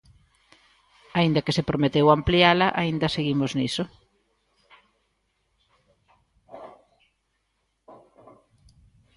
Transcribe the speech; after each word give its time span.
Aínda 1.19 1.43
que 1.45 1.55
se 1.57 1.67
prometeu 1.69 2.05
ampliala, 2.09 2.67
aínda 2.81 3.13
seguimos 3.15 3.51
niso. 3.57 3.83